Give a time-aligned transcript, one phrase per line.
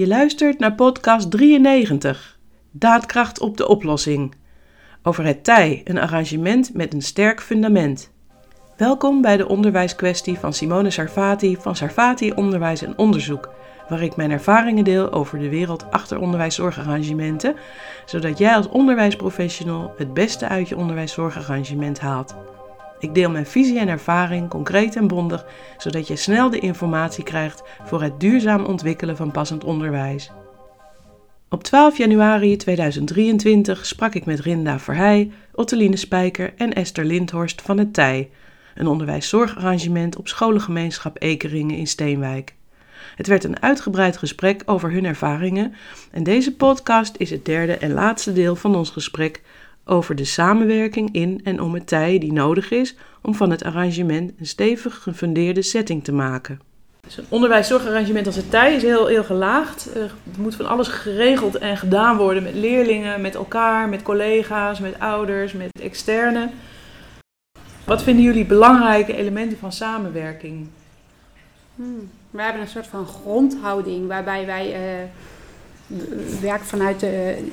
[0.00, 2.38] Je luistert naar podcast 93,
[2.70, 4.34] Daadkracht op de oplossing.
[5.02, 8.12] Over het tij, een arrangement met een sterk fundament.
[8.76, 13.50] Welkom bij de onderwijskwestie van Simone Sarfati van Sarfati Onderwijs en Onderzoek,
[13.88, 17.56] waar ik mijn ervaringen deel over de wereld achter onderwijszorgarrangementen,
[18.04, 22.34] zodat jij als onderwijsprofessional het beste uit je onderwijszorgarrangement haalt.
[23.00, 25.46] Ik deel mijn visie en ervaring concreet en bondig,
[25.78, 30.30] zodat je snel de informatie krijgt voor het duurzaam ontwikkelen van passend onderwijs.
[31.48, 37.78] Op 12 januari 2023 sprak ik met Rinda Verheij, Otteline Spijker en Esther Lindhorst van
[37.78, 38.28] het TIJ,
[38.74, 42.54] een onderwijszorgarrangement op scholengemeenschap Ekeringen in Steenwijk.
[43.16, 45.74] Het werd een uitgebreid gesprek over hun ervaringen
[46.10, 49.42] en deze podcast is het derde en laatste deel van ons gesprek
[49.84, 54.32] over de samenwerking in en om het tij die nodig is om van het arrangement
[54.38, 56.60] een stevig gefundeerde setting te maken.
[57.00, 59.94] Dus een onderwijszorgarrangement als het tij is heel, heel gelaagd.
[59.94, 64.98] Er moet van alles geregeld en gedaan worden met leerlingen, met elkaar, met collega's, met
[64.98, 66.50] ouders, met externen.
[67.84, 70.68] Wat vinden jullie belangrijke elementen van samenwerking?
[71.76, 72.10] Hmm.
[72.30, 75.08] We hebben een soort van grondhouding waarbij wij uh,
[76.40, 77.00] werken vanuit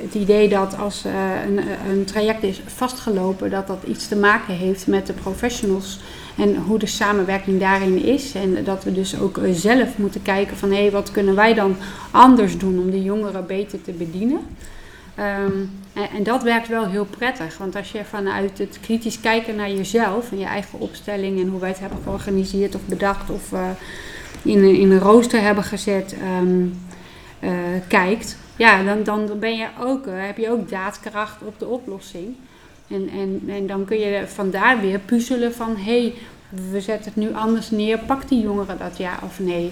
[0.01, 1.13] het idee dat als uh,
[1.45, 5.99] een, een, traject is vastgelopen, dat dat iets te maken heeft met de professionals
[6.37, 8.35] en hoe de samenwerking daarin is.
[8.35, 11.53] En dat we dus ook uh, zelf moeten kijken van hé, hey, wat kunnen wij
[11.53, 11.75] dan
[12.11, 14.39] anders doen om de jongeren beter te bedienen.
[15.45, 19.71] Um, en, dat werkt wel heel prettig, want als je vanuit het kritisch kijken naar
[19.71, 23.51] jezelf en je eigen opstelling en hoe wij het hebben georganiseerd of bedacht of
[24.41, 26.79] in, in een rooster hebben gezet, um,
[27.39, 27.51] uh,
[27.87, 32.35] kijkt, ja, dan, dan ben je ook, uh, heb je ook daadkracht op de oplossing.
[32.87, 36.13] En, en, en dan kun je vandaar weer puzzelen van hé, hey,
[36.71, 39.71] we zetten het nu anders neer, pakt die jongeren dat ja of nee?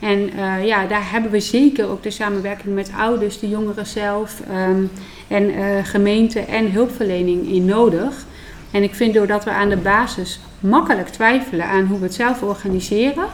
[0.00, 4.40] En uh, ja, daar hebben we zeker ook de samenwerking met ouders, de jongeren zelf
[4.68, 4.90] um,
[5.28, 8.26] en gemeente en hulpverlening in nodig.
[8.70, 12.42] En ik vind doordat we aan de basis makkelijk twijfelen aan hoe we het zelf
[12.42, 13.26] organiseren,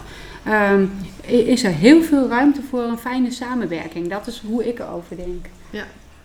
[0.49, 4.11] um, is er heel veel ruimte voor een fijne samenwerking.
[4.11, 5.47] Dat is hoe ik erover denk.
[5.71, 5.84] Ja,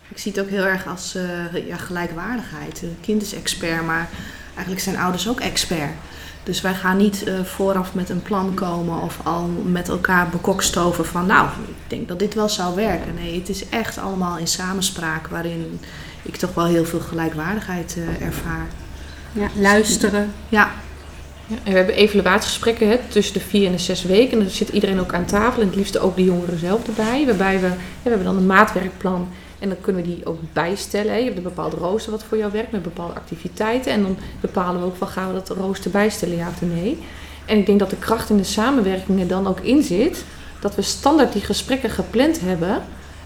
[0.10, 2.82] ik zie het ook heel erg als uh, ja, gelijkwaardigheid.
[2.82, 4.10] Een kind is expert, maar
[4.54, 5.92] eigenlijk zijn ouders ook expert.
[6.44, 11.06] Dus wij gaan niet uh, vooraf met een plan komen of al met elkaar bekokstoven
[11.06, 13.14] van nou, ik denk dat dit wel zou werken.
[13.14, 15.80] Nee, het is echt allemaal in samenspraak waarin
[16.22, 18.68] ik toch wel heel veel gelijkwaardigheid uh, ervaar.
[19.32, 20.34] Ja, luisteren.
[20.50, 20.72] Ja,
[21.48, 24.32] en we hebben evaluatiegesprekken hè, tussen de vier en de zes weken.
[24.32, 27.26] En dan zit iedereen ook aan tafel en het liefst ook de jongeren zelf erbij.
[27.26, 29.28] Waarbij we, we hebben dan een maatwerkplan
[29.60, 31.12] en dan kunnen we die ook bijstellen.
[31.12, 31.18] Hè.
[31.18, 33.92] Je hebt een bepaalde rooster wat voor jou werkt met bepaalde activiteiten.
[33.92, 36.98] En dan bepalen we ook van gaan we dat rooster bijstellen, ja of nee.
[37.46, 40.24] En ik denk dat de kracht in de samenwerking er dan ook in zit.
[40.60, 42.84] Dat we standaard die gesprekken gepland hebben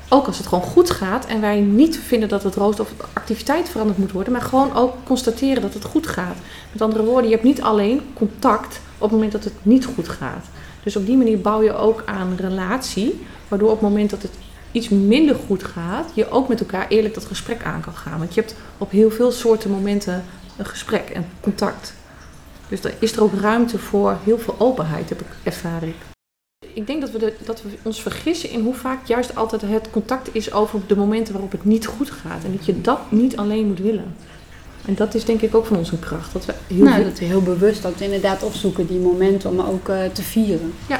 [0.09, 3.69] ook als het gewoon goed gaat en wij niet vinden dat het rooster of activiteit
[3.69, 6.37] veranderd moet worden, maar gewoon ook constateren dat het goed gaat.
[6.71, 10.09] Met andere woorden, je hebt niet alleen contact op het moment dat het niet goed
[10.09, 10.45] gaat.
[10.83, 14.31] Dus op die manier bouw je ook aan relatie, waardoor op het moment dat het
[14.71, 18.19] iets minder goed gaat, je ook met elkaar eerlijk dat gesprek aan kan gaan.
[18.19, 20.23] Want je hebt op heel veel soorten momenten
[20.57, 21.93] een gesprek en contact.
[22.67, 25.95] Dus dan is er ook ruimte voor heel veel openheid, heb ik, ervaar ik
[26.79, 29.89] ik denk dat we, de, dat we ons vergissen in hoe vaak juist altijd het
[29.89, 32.43] contact is over de momenten waarop het niet goed gaat.
[32.43, 34.15] En dat je dat niet alleen moet willen.
[34.85, 36.33] En dat is denk ik ook van onze kracht.
[36.33, 39.59] Dat we heel, nou, dat we heel bewust dat we inderdaad opzoeken die momenten om
[39.59, 40.73] ook uh, te vieren.
[40.87, 40.99] Ja.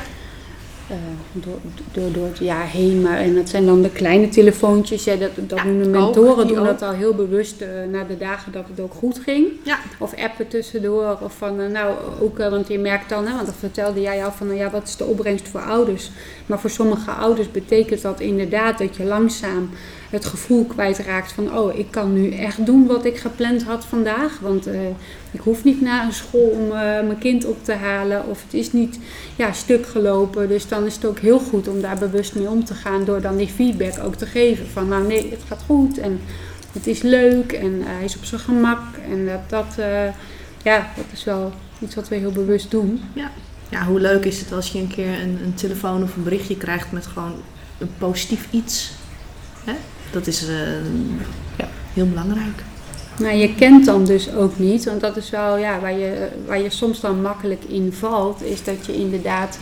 [0.92, 0.96] Uh,
[1.32, 1.58] door,
[1.92, 3.02] door, door het jaar heen.
[3.02, 5.04] Maar, en dat zijn dan de kleine telefoontjes.
[5.04, 8.18] Ja, dat dat ja, doen de mentoren doen dat al heel bewust uh, na de
[8.18, 9.48] dagen dat het ook goed ging.
[9.64, 9.80] Ja.
[9.98, 11.18] Of appen tussendoor.
[11.22, 14.32] Of van, uh, nou ook, want je merkt dan, hè, want dat vertelde jij al
[14.32, 16.12] van, nou ja, wat is de opbrengst voor ouders?
[16.46, 19.70] Maar voor sommige ouders betekent dat inderdaad dat je langzaam
[20.10, 24.40] het gevoel kwijtraakt van, oh, ik kan nu echt doen wat ik gepland had vandaag.
[24.40, 24.80] Want uh,
[25.32, 28.28] ik hoef niet naar een school om uh, mijn kind op te halen.
[28.28, 29.00] Of het is niet
[29.36, 30.48] ja, stuk gelopen.
[30.48, 33.06] Dus dan is het ook heel goed om daar bewust mee om te gaan.
[33.06, 34.68] Door dan die feedback ook te geven.
[34.68, 35.98] Van nou nee, het gaat goed.
[35.98, 36.20] En
[36.74, 37.52] het is leuk.
[37.52, 38.82] En uh, hij is op zijn gemak.
[39.10, 39.86] En dat, dat,
[40.64, 43.02] ja, dat is wel iets wat we heel bewust doen.
[43.14, 43.32] Ja.
[43.70, 46.58] Ja, hoe leuk is het als je een keer een, een telefoon of een berichtje
[46.58, 47.34] krijgt met gewoon
[47.78, 48.92] een positief iets.
[49.64, 49.74] Hè?
[50.12, 50.58] Dat is uh,
[51.58, 52.64] ja, heel belangrijk.
[53.20, 56.62] Nou, je kent dan dus ook niet, want dat is wel ja, waar, je, waar
[56.62, 59.60] je soms dan makkelijk in valt, is dat je inderdaad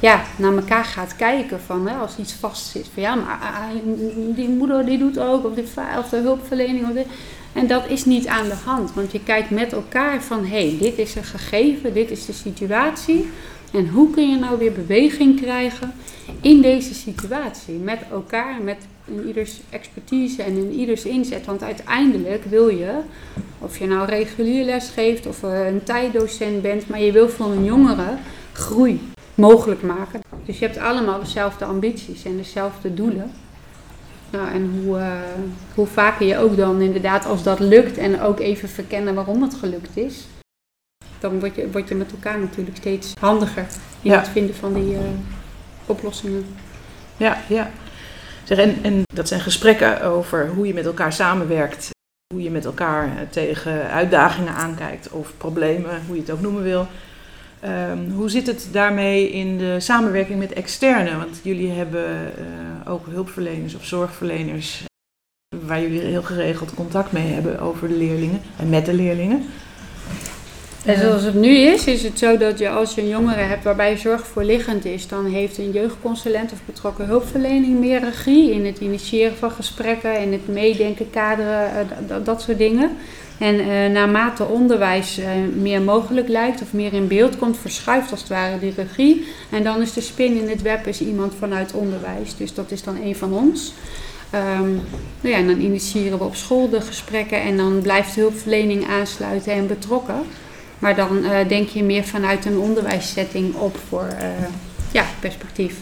[0.00, 2.88] ja, naar elkaar gaat kijken van hè, als iets vast zit.
[2.94, 3.94] Van ja, maar ah,
[4.34, 5.54] die moeder die doet ook, of,
[6.10, 6.88] de hulpverlening.
[6.88, 7.04] Of
[7.52, 10.76] en dat is niet aan de hand, want je kijkt met elkaar van hé, hey,
[10.80, 13.30] dit is een gegeven, dit is de situatie.
[13.72, 15.94] En hoe kun je nou weer beweging krijgen
[16.40, 17.74] in deze situatie.
[17.74, 18.76] Met elkaar, met
[19.12, 21.46] in ieders expertise en in ieders inzet.
[21.46, 22.92] Want uiteindelijk wil je,
[23.58, 27.46] of je nou regulier les geeft of eh, een tijddocent bent, maar je wil voor
[27.46, 28.16] een jongere
[28.52, 29.00] groei
[29.34, 30.20] mogelijk maken.
[30.44, 33.30] Dus je hebt allemaal dezelfde ambities en dezelfde doelen.
[34.30, 35.12] Nou, en hoe, uh,
[35.74, 39.54] hoe vaker je ook dan inderdaad, als dat lukt en ook even verkennen waarom het
[39.54, 40.26] gelukt is,
[41.20, 43.66] dan word je, word je met elkaar natuurlijk steeds handiger
[44.02, 44.18] in Ja.
[44.18, 45.00] het vinden van die eh,
[45.86, 46.46] oplossingen.
[47.16, 47.70] Ja, ja.
[48.48, 51.90] En, dat zijn gesprekken over hoe je met elkaar samenwerkt.
[52.34, 56.62] Hoe je met elkaar eh, tegen uitdagingen aankijkt of problemen, hoe je het ook noemen
[56.62, 56.86] wil.
[57.60, 61.18] Ehm, hoe zit het daarmee in de samenwerking met externen?
[61.18, 62.06] Want jullie hebben
[62.36, 64.82] eh, ook hulpverleners of zorgverleners
[65.60, 69.44] waar jullie heel geregeld contact mee hebben over de leerlingen en met de leerlingen.
[70.84, 73.64] En zoals het nu is, is het zo dat je als je een jongere hebt
[73.64, 78.78] waarbij zorg voorliggend is, dan heeft een jeugdconsulent of betrokken hulpverlening meer regie in het
[78.78, 82.90] initiëren van gesprekken, in het meedenken, kaderen, eh, dat soort dingen.
[83.38, 85.26] En eh, naarmate onderwijs eh,
[85.56, 89.26] meer mogelijk lijkt of meer in beeld komt, verschuift als het ware die regie.
[89.50, 92.36] En dan is de spin in het web is iemand vanuit onderwijs.
[92.36, 93.72] Dus dat is dan een van ons.
[94.30, 94.70] Ehm,
[95.20, 98.88] nou ja, en dan initiëren we op school de gesprekken en dan blijft de hulpverlening
[98.88, 100.22] aansluiten en betrokken.
[100.82, 104.26] Maar dan eh, denk je meer vanuit een onderwijssetting op voor eh,
[104.92, 105.76] ja, perspectief.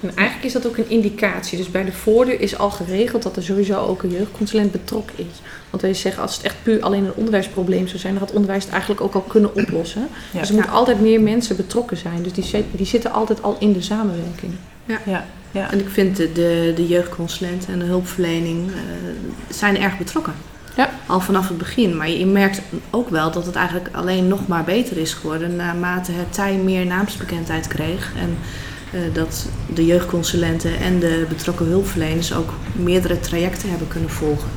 [0.00, 1.58] En eigenlijk is dat ook een indicatie.
[1.58, 5.40] Dus bij de voordeur is al geregeld dat er sowieso ook een jeugdconsulent betrokken is.
[5.70, 8.64] Want wij zeggen, als het echt puur alleen een onderwijsprobleem zou zijn, dan had onderwijs
[8.64, 10.08] het eigenlijk ook al kunnen oplossen.
[10.30, 10.40] Ja.
[10.40, 12.22] Dus er moeten altijd meer mensen betrokken zijn.
[12.22, 14.52] Dus die, die zitten altijd al in de samenwerking.
[14.84, 15.70] Ja, ja.
[15.70, 18.76] En ik vind de, de, de jeugdconsulent en de hulpverlening eh,
[19.48, 20.34] zijn erg betrokken.
[20.76, 20.90] Ja.
[21.06, 21.96] Al vanaf het begin.
[21.96, 22.60] Maar je merkt
[22.90, 26.86] ook wel dat het eigenlijk alleen nog maar beter is geworden naarmate het tij meer
[26.86, 28.12] naamsbekendheid kreeg.
[28.16, 28.38] En
[28.92, 34.48] eh, dat de jeugdconsulenten en de betrokken hulpverleners ook meerdere trajecten hebben kunnen volgen.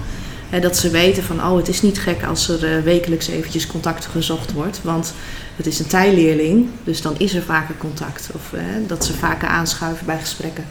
[0.50, 3.68] Hè, dat ze weten van, oh, het is niet gek als er eh, wekelijks eventjes
[3.68, 4.80] contact gezocht wordt.
[4.84, 5.14] Want
[5.56, 8.30] het is een tijleerling, dus dan is er vaker contact.
[8.34, 10.66] Of eh, dat ze vaker aanschuiven bij gesprekken.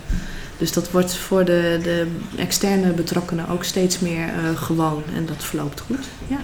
[0.59, 2.07] Dus dat wordt voor de, de
[2.37, 5.03] externe betrokkenen ook steeds meer eh, gewoon.
[5.15, 6.07] En dat verloopt goed.
[6.27, 6.39] Ja.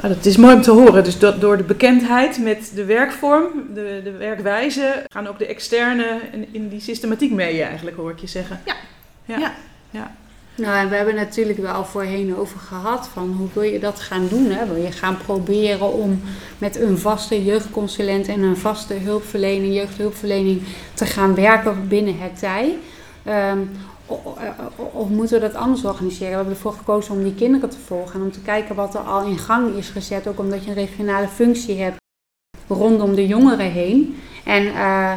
[0.00, 1.04] Ah, dat is mooi om te horen.
[1.04, 6.20] Dus dat door de bekendheid met de werkvorm, de, de werkwijze, gaan ook de externe
[6.32, 8.60] in, in die systematiek mee eigenlijk, hoor ik je zeggen.
[8.66, 8.74] Ja.
[9.24, 9.38] Ja.
[9.38, 9.52] Ja.
[9.90, 10.14] ja.
[10.54, 14.28] Nou, en we hebben natuurlijk wel voorheen over gehad van hoe wil je dat gaan
[14.28, 14.50] doen.
[14.50, 14.66] Hè?
[14.66, 16.20] Wil je gaan proberen om
[16.58, 20.62] met een vaste jeugdconsulent en een vaste hulpverlening, jeugdhulpverlening
[20.94, 22.76] te gaan werken binnen het tij?
[23.24, 23.58] Ehm,
[24.06, 24.36] o-
[24.92, 26.28] of moeten we dat anders organiseren?
[26.28, 29.00] We hebben ervoor gekozen om die kinderen te volgen en om te kijken wat er
[29.00, 30.26] al in gang is gezet.
[30.26, 31.96] Ook omdat je een regionale functie hebt
[32.68, 34.16] rondom de jongeren heen.
[34.44, 35.12] En eh,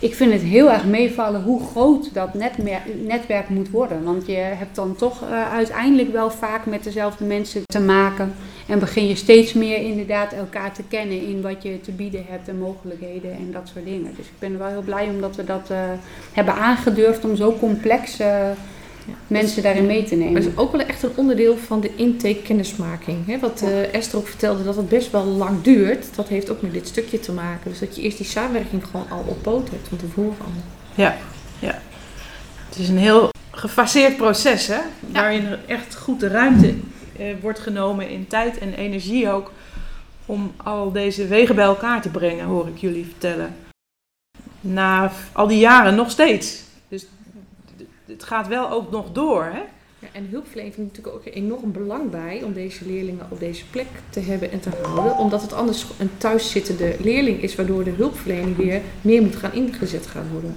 [0.00, 2.34] ik vind het heel erg meevallen hoe groot dat
[3.02, 4.04] netwerk moet worden.
[4.04, 8.34] Want je hebt dan toch eh, uiteindelijk wel vaak met dezelfde mensen te maken.
[8.68, 12.48] En begin je steeds meer inderdaad elkaar te kennen in wat je te bieden hebt
[12.48, 14.14] en mogelijkheden en dat soort dingen.
[14.16, 15.78] Dus ik ben wel heel blij omdat we dat eh,
[16.32, 18.18] hebben aangedurfd om zo complex
[19.26, 20.42] mensen daarin mee te Maar nemen.
[20.42, 23.26] het is ook wel echt een onderdeel van de intake kennismaking.
[23.26, 23.38] Hè?
[23.38, 26.16] Wat eh, Esther ook vertelde, dat het best wel lang duurt.
[26.16, 27.70] Dat heeft ook met dit stukje te maken.
[27.70, 30.50] Dus dat je eerst die samenwerking gewoon al op poot hebt van tevoren al.
[30.94, 31.16] Ja,
[31.58, 31.82] ja.
[32.68, 34.78] Het is een heel gefaseerd proces, hè?
[35.12, 36.74] Waarin er echt goed de ruimte
[37.18, 39.52] eh, wordt genomen in tijd en energie ook.
[40.26, 43.56] Om al deze wegen bij elkaar te brengen, hoor ik jullie vertellen.
[44.60, 46.62] Na al die jaren nog steeds.
[46.88, 47.06] Dus
[48.06, 49.60] het gaat wel ook nog door, hè?
[49.98, 53.86] Ja, en hulpverlening heeft natuurlijk ook enorm belang bij om deze leerlingen op deze plek
[54.10, 55.16] te hebben en te houden.
[55.16, 60.06] Omdat het anders een thuiszittende leerling is, waardoor de hulpverlening weer meer moet gaan ingezet
[60.06, 60.56] gaan worden.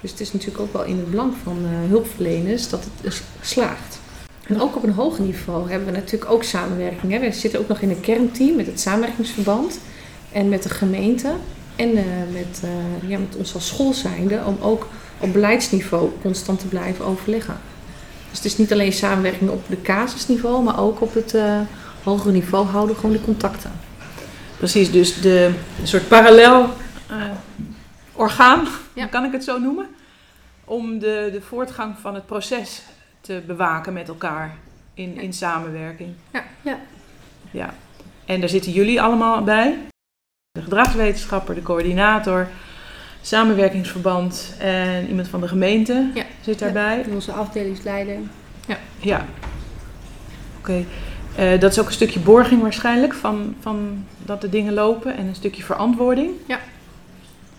[0.00, 3.22] Dus het is natuurlijk ook wel in het belang van eh, hulpverleners dat het dus
[3.40, 4.00] slaagt.
[4.46, 7.12] En ook op een hoger niveau hebben we natuurlijk ook samenwerking.
[7.12, 7.18] Hè.
[7.18, 9.78] We zitten ook nog in een kernteam met het samenwerkingsverband
[10.32, 11.32] en met de gemeente.
[11.76, 14.88] En eh, met, eh, ja, met ons als school zijnde om ook
[15.22, 17.56] op beleidsniveau constant te blijven overleggen.
[18.28, 21.60] Dus het is niet alleen samenwerking op de casusniveau, maar ook op het eh
[22.04, 23.70] hogere niveau houden gewoon de contacten.
[24.56, 26.68] Precies, dus de een soort parallel
[27.08, 27.16] eh,
[28.12, 29.06] orgaan, Ja.
[29.06, 29.86] kan ik het zo noemen,
[30.64, 32.82] om de, de voortgang van het proces
[33.20, 34.56] te bewaken met elkaar
[34.94, 36.14] in, in samenwerking.
[36.32, 36.44] Ja.
[36.62, 36.78] Ja.
[37.50, 37.74] ja.
[38.24, 39.78] En daar zitten jullie allemaal bij.
[40.50, 42.48] De gedragswetenschapper, de coördinator,
[43.22, 46.24] samenwerkingsverband en iemand van de gemeente Ja.
[46.40, 46.64] zit Ja.
[46.64, 47.04] daarbij.
[47.14, 48.16] Onze afdelingsleider.
[48.98, 49.26] Ja.
[50.58, 50.84] Oké.
[51.36, 55.26] Eh, dat is ook een stukje borging waarschijnlijk van, van dat de dingen lopen en
[55.26, 56.30] een stukje verantwoording.
[56.46, 56.58] Ja.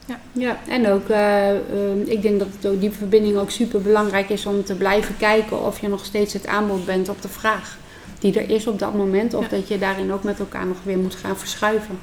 [0.06, 1.58] Ja, ja en ook, uh, uh,
[2.06, 5.66] ik denk dat het ook, die verbinding ook super belangrijk is om te blijven kijken
[5.66, 7.78] of je nog steeds het aanbod bent op de vraag
[8.20, 9.34] die er is op dat moment.
[9.34, 12.00] Of dat je daarin ook met elkaar nog weer moet gaan verschuiven.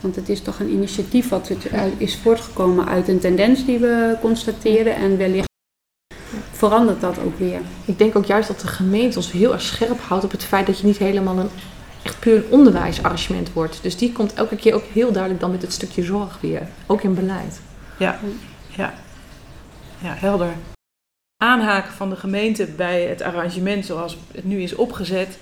[0.00, 1.66] Want het is toch een initiatief wat het,
[1.96, 4.94] is voortgekomen uit een tendens die we constateren.
[4.94, 5.48] En wellicht
[6.52, 7.60] verandert dat ook weer.
[7.84, 10.66] Ik denk ook juist dat de gemeente ons heel erg scherp houdt op het feit
[10.66, 11.50] dat je niet helemaal een
[12.02, 13.82] echt puur een onderwijsarrangement wordt.
[13.82, 16.68] Dus die komt elke keer ook heel duidelijk dan met het stukje zorg weer.
[16.86, 17.60] Ook in beleid.
[17.98, 18.18] Ja,
[18.68, 18.94] ja.
[19.98, 20.52] ja helder.
[21.42, 25.38] Aanhaken van de gemeente bij het arrangement zoals het nu is opgezet,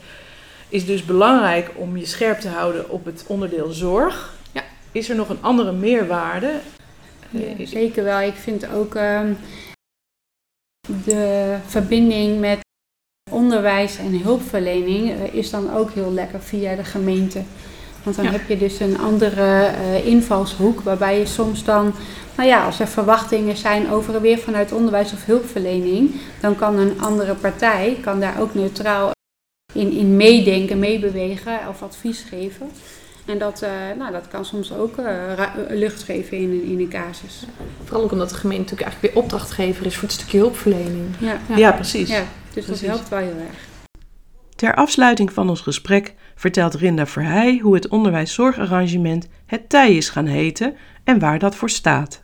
[0.68, 4.36] is dus belangrijk om je scherp te houden op het onderdeel zorg.
[4.92, 6.60] Is er nog een andere meerwaarde?
[7.30, 8.20] Ja, zeker wel.
[8.20, 9.32] Ik vind ook ehm,
[11.04, 12.58] de verbinding met
[13.30, 17.42] onderwijs en hulpverlening uh, is dan ook heel lekker via de gemeente.
[18.02, 21.94] Want dan heb je dus een andere uh, invalshoek waarbij je soms dan,
[22.36, 27.00] nou ja, als er verwachtingen zijn over weer vanuit onderwijs of hulpverlening, dan kan een
[27.00, 29.10] andere partij kan daar ook neutraal
[29.74, 32.70] in, in meedenken, meebewegen of advies geven.
[33.28, 35.06] En dat, uh, nou, dat kan soms ook uh,
[35.68, 37.44] lucht geven in, in een casus.
[37.84, 41.06] Vooral ook omdat de gemeente natuurlijk eigenlijk weer opdrachtgever is voor het stukje hulpverlening.
[41.18, 41.56] Ja, ja.
[41.56, 42.08] ja precies.
[42.08, 42.22] Ja,
[42.54, 42.86] dus precies.
[42.86, 43.66] dat helpt wel heel erg.
[44.54, 50.26] Ter afsluiting van ons gesprek vertelt Rinda Verheij hoe het onderwijszorgarrangement het TIJ is gaan
[50.26, 52.22] heten en waar dat voor staat.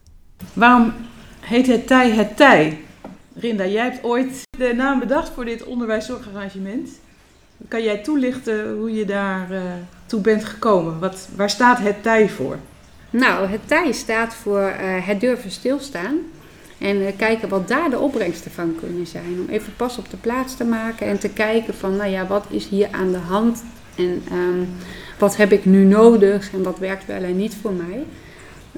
[0.52, 0.92] Waarom
[1.40, 2.78] heet het TIJ het TIJ?
[3.34, 6.90] Rinda, jij hebt ooit de naam bedacht voor dit onderwijszorgarrangement.
[7.68, 9.62] Kan jij toelichten hoe je daar uh,
[10.06, 10.98] toe bent gekomen?
[10.98, 12.58] Wat, waar staat het TIJ voor?
[13.10, 16.18] Nou, het TIJ staat voor uh, het durven stilstaan.
[16.78, 19.38] En uh, kijken wat daar de opbrengsten van kunnen zijn.
[19.40, 22.44] Om even pas op de plaats te maken en te kijken van, nou ja, wat
[22.48, 23.64] is hier aan de hand?
[23.96, 24.68] En um,
[25.18, 28.04] wat heb ik nu nodig en wat werkt wel en niet voor mij?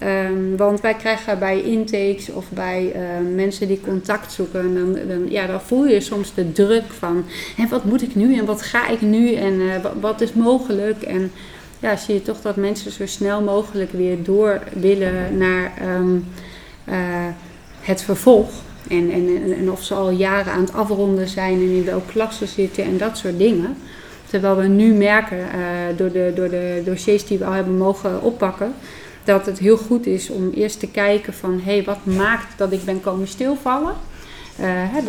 [0.03, 5.31] Um, want wij krijgen bij intakes of bij uh, mensen die contact zoeken, dan, dan,
[5.31, 7.25] ja, dan voel je soms de druk van
[7.57, 11.03] hè, wat moet ik nu en wat ga ik nu en uh, wat is mogelijk.
[11.03, 11.33] En
[11.81, 16.25] ja, zie je toch dat mensen zo snel mogelijk weer door willen naar um,
[16.89, 16.95] uh,
[17.81, 18.51] het vervolg.
[18.89, 22.47] En, en, en of ze al jaren aan het afronden zijn en in welke klasse
[22.47, 23.77] zitten en dat soort dingen.
[24.31, 25.39] Terwijl we nu merken
[25.97, 28.75] door, de, door de dossiers die we al hebben mogen oppakken
[29.27, 32.73] dat het heel goed is om eerst te kijken van hé, hey, wat maakt dat
[32.73, 33.95] ik ben komen stilvallen.
[34.61, 35.05] Uh, hè,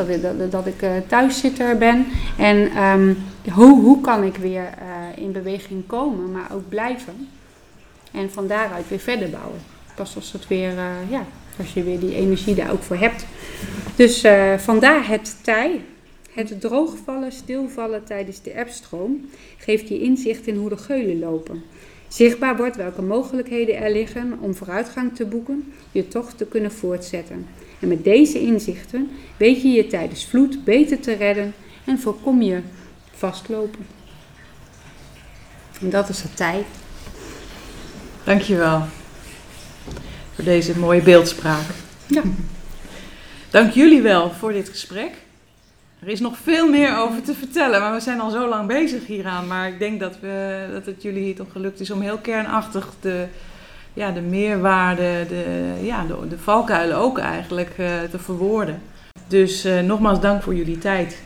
[0.50, 2.06] dat, ik uh, thuiszitter ben.
[2.38, 3.18] En um,
[3.54, 7.28] hoe, hoe kan ik weer uh, in beweging komen, maar ook blijven.
[8.12, 9.60] En van daaruit weer verder bouwen.
[9.96, 10.74] Pas als het weer,
[11.10, 11.26] ja,
[11.60, 13.26] als je weer die energie daar ook voor hebt.
[13.96, 14.24] Dus
[14.58, 15.82] vandaar het tij.
[16.32, 21.64] Het droogvallen, stilvallen tijdens de appstroom geeft je inzicht in hoe de geulen lopen.
[22.08, 27.48] Zichtbaar wordt welke mogelijkheden er liggen om vooruitgang te boeken, je toch te kunnen voortzetten.
[27.80, 31.54] En met deze inzichten weet je je tijdens vloed beter te redden
[31.86, 32.60] en voorkom je
[33.12, 33.86] vastlopen.
[35.82, 36.66] En dat is de tijd.
[38.24, 38.84] Dankjewel
[40.34, 41.66] voor deze mooie beeldspraak.
[42.08, 42.22] Ja.
[43.50, 45.12] Dank jullie wel voor dit gesprek.
[46.00, 49.06] Er is nog veel meer over te vertellen, maar we zijn al zo lang bezig
[49.06, 49.48] hieraan.
[49.48, 52.94] Maar ik denk dat, we, dat het jullie hier toch gelukt is om heel kernachtig
[53.02, 53.26] de,
[53.94, 58.82] ja, de meerwaarde, de, ja, de, de valkuilen ook eigenlijk uh, te verwoorden.
[59.28, 61.24] Dus uh, nogmaals dank voor jullie tijd.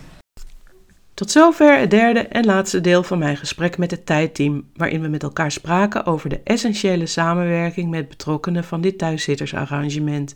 [1.14, 5.08] Tot zover het derde en laatste deel van mijn gesprek met het tijdteam, waarin we
[5.08, 10.36] met elkaar spraken over de essentiële samenwerking met betrokkenen van dit thuiszittersarrangement.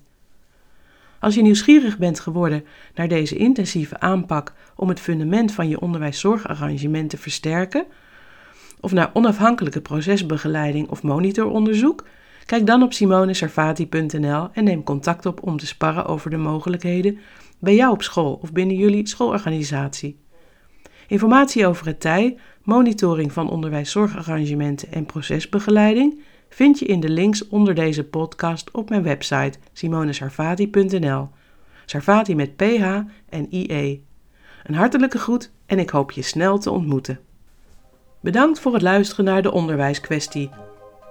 [1.25, 2.65] Als je nieuwsgierig bent geworden
[2.95, 7.85] naar deze intensieve aanpak om het fundament van je onderwijszorgarrangement te versterken,
[8.79, 12.07] of naar onafhankelijke procesbegeleiding of monitoronderzoek,
[12.45, 17.17] kijk dan op simonesarvati.nl en neem contact op om te sparren over de mogelijkheden
[17.59, 20.19] bij jou op school of binnen jullie schoolorganisatie.
[21.07, 27.75] Informatie over het TIJ, monitoring van onderwijszorgarrangementen en procesbegeleiding vind je in de links onder
[27.75, 31.29] deze podcast op mijn website simonesarvati.nl.
[31.85, 32.83] Sarvati met PH
[33.29, 34.03] en IE.
[34.63, 37.19] Een hartelijke groet en ik hoop je snel te ontmoeten.
[38.19, 40.49] Bedankt voor het luisteren naar de onderwijskwestie.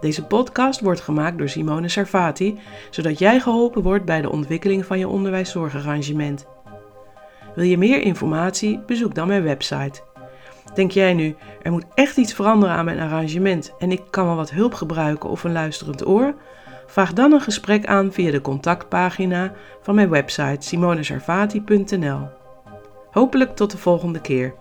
[0.01, 2.59] Deze podcast wordt gemaakt door Simone Sarvati,
[2.91, 6.47] zodat jij geholpen wordt bij de ontwikkeling van je onderwijszorgarrangement.
[7.55, 8.81] Wil je meer informatie?
[8.87, 10.03] Bezoek dan mijn website
[10.75, 14.37] Denk jij nu, er moet echt iets veranderen aan mijn arrangement en ik kan wel
[14.37, 16.35] wat hulp gebruiken of een luisterend oor?
[16.87, 22.29] Vraag dan een gesprek aan via de contactpagina van mijn website simonesarvati.nl.
[23.11, 24.55] Hopelijk tot de volgende keer.